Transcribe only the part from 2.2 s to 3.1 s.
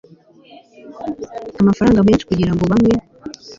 kugira ngo bamwe